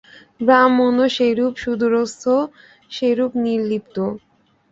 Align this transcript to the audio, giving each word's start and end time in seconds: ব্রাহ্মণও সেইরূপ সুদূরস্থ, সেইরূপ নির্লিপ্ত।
ব্রাহ্মণও 0.41 1.05
সেইরূপ 1.15 1.53
সুদূরস্থ, 1.63 2.23
সেইরূপ 2.91 3.31
নির্লিপ্ত। 3.43 3.95